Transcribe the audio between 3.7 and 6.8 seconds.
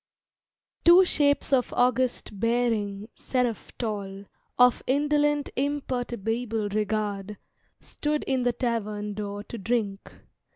tall, Of indolent imperturbable